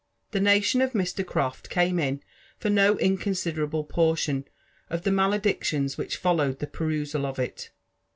The 0.31 0.39
nation 0.39 0.81
of 0.81 0.93
Mr. 0.93 1.23
Croft 1.23 1.69
came 1.69 1.99
in 1.99 2.23
for 2.57 2.71
no 2.71 2.97
inconsiderable 2.97 3.83
portion 3.83 4.45
of 4.89 5.03
the 5.03 5.11
maledictions 5.11 5.95
which 5.95 6.17
followed 6.17 6.57
the 6.57 6.65
perusal 6.65 7.23
of 7.23 7.37
it. 7.37 7.69